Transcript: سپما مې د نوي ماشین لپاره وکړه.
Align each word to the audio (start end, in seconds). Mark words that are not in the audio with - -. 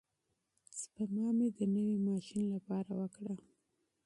سپما 0.79 1.27
مې 1.37 1.47
د 1.57 1.59
نوي 1.75 1.97
ماشین 2.09 2.43
لپاره 2.55 2.91
وکړه. 2.99 3.33